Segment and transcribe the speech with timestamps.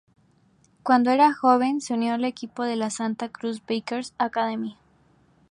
[0.81, 4.75] Cuando era joven, se unió al equipo de la Santa Cruz Breakers Academy.